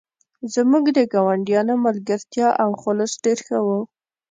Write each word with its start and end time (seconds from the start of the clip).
زموږ 0.53 0.85
د 0.97 0.99
ګاونډیانو 1.13 1.73
ملګرتیا 1.85 2.47
او 2.63 2.69
خلوص 2.81 3.13
ډیر 3.23 3.37
ښه 3.47 3.59
و 3.65 3.67